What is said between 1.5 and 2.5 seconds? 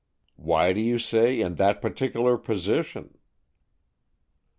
that particular